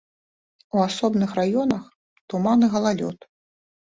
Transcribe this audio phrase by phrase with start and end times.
[0.77, 1.83] У асобных раёнах
[2.35, 3.29] туман і галалёд.